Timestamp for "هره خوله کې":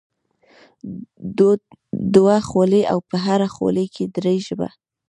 3.25-4.03